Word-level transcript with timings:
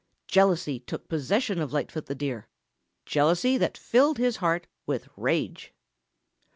Jealousy 0.27 0.79
took 0.79 1.07
possession 1.07 1.61
of 1.61 1.71
Lightfoot 1.71 2.07
the 2.07 2.15
Deer; 2.15 2.47
jealousy 3.05 3.55
that 3.59 3.77
filled 3.77 4.17
his 4.17 4.37
heart 4.37 4.65
with 4.87 5.07
rage. 5.15 5.75